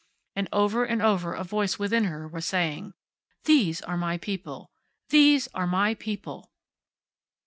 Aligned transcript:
And 0.35 0.47
over 0.51 0.83
and 0.83 0.99
over 0.99 1.35
a 1.35 1.43
voice 1.43 1.77
within 1.77 2.05
her 2.05 2.27
was 2.27 2.43
saying: 2.43 2.95
These 3.43 3.83
are 3.83 3.97
my 3.97 4.17
people! 4.17 4.71
These 5.09 5.47
are 5.53 5.67
my 5.67 5.93
people! 5.93 6.49